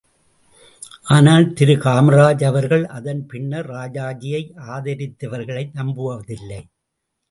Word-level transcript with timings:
ஆனால் 1.05 1.45
திரு 1.53 1.75
காமராஜ் 1.75 2.43
அவர்கள் 2.43 2.85
அதன் 2.97 3.23
பின்னர் 3.25 3.71
ராஜாஜியை 3.71 4.43
ஆதரித்தவர்களை 4.69 5.65
நம்புவதில்லை. 5.73 6.61